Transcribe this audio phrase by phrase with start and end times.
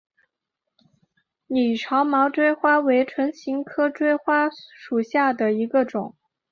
[1.45, 6.15] 拟长毛锥花为唇形科锥花属下的一个种。